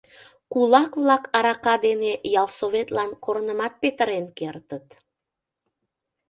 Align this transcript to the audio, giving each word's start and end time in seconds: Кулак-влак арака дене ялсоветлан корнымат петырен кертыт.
Кулак-влак 0.51 1.23
арака 1.37 1.75
дене 1.85 2.11
ялсоветлан 2.41 3.11
корнымат 3.23 3.73
петырен 3.81 4.25
кертыт. 4.37 4.87